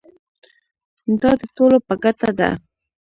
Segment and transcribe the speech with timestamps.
[1.21, 2.49] دا د ټولو په ګټه ده.